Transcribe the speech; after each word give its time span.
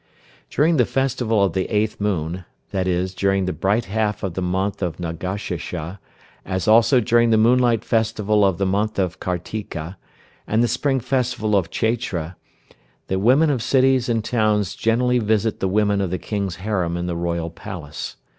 During 0.49 0.77
the 0.77 0.87
festival 0.87 1.43
of 1.43 1.53
the 1.53 1.65
eighth 1.69 2.01
moon, 2.01 2.43
i.e., 2.73 3.07
during 3.15 3.45
the 3.45 3.53
bright 3.53 3.85
half 3.85 4.23
of 4.23 4.33
the 4.33 4.41
month 4.41 4.81
of 4.81 4.99
Nargashirsha, 4.99 5.99
as 6.43 6.67
also 6.67 6.99
during 6.99 7.29
the 7.29 7.37
moonlight 7.37 7.85
festival 7.85 8.43
of 8.43 8.57
the 8.57 8.65
month 8.65 8.97
of 8.97 9.19
Kartika, 9.19 9.97
and 10.47 10.63
the 10.63 10.67
spring 10.67 11.01
festival 11.01 11.55
of 11.55 11.69
Chaitra, 11.69 12.35
the 13.09 13.19
women 13.19 13.51
of 13.51 13.61
cities 13.61 14.09
and 14.09 14.25
towns 14.25 14.73
generally 14.73 15.19
visit 15.19 15.59
the 15.59 15.67
women 15.67 16.01
of 16.01 16.09
the 16.09 16.17
King's 16.17 16.55
harem 16.55 16.97
in 16.97 17.05
the 17.05 17.15
royal 17.15 17.51
palace. 17.51 18.15